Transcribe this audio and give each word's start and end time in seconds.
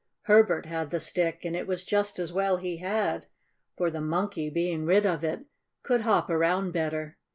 Herbert 0.23 0.65
had 0.65 0.89
the 0.89 0.99
stick, 0.99 1.45
and 1.45 1.55
it 1.55 1.67
was 1.67 1.83
just 1.83 2.17
as 2.17 2.33
well 2.33 2.57
he 2.57 2.77
had, 2.77 3.27
for 3.77 3.91
the 3.91 4.01
Monkey, 4.01 4.49
being 4.49 4.83
rid 4.83 5.05
of 5.05 5.23
it, 5.23 5.45
could 5.83 6.01
hop 6.01 6.27
around 6.27 6.71
better. 6.71 7.17